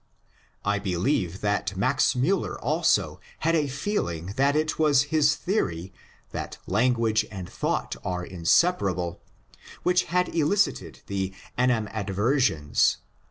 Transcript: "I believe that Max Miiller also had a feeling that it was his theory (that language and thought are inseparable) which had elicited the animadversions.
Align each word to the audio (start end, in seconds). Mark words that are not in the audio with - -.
"I 0.73 0.79
believe 0.79 1.41
that 1.41 1.77
Max 1.77 2.15
Miiller 2.15 2.57
also 2.59 3.19
had 3.41 3.55
a 3.55 3.67
feeling 3.67 4.33
that 4.35 4.55
it 4.55 4.79
was 4.79 5.03
his 5.13 5.35
theory 5.35 5.93
(that 6.31 6.57
language 6.65 7.23
and 7.29 7.47
thought 7.47 7.95
are 8.03 8.25
inseparable) 8.25 9.21
which 9.83 10.05
had 10.05 10.33
elicited 10.33 11.01
the 11.05 11.35
animadversions. 11.55 12.97